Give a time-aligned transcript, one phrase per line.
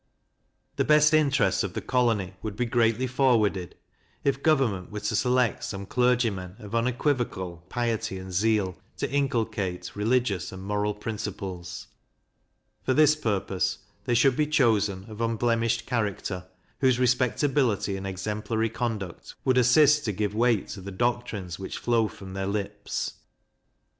[0.77, 3.75] The best interests of the colony would be greatly forwarded,
[4.23, 10.51] if government were to select some clergymen, of unequivocal piety and zeal, to inculcate religious
[10.51, 11.85] and moral principles.
[12.81, 16.47] For this purpose, they should be chosen of unblemished character,
[16.79, 22.07] whose respectability and exemplary conduct would assist to give weight to the doctrines which flow
[22.07, 23.17] from their lips.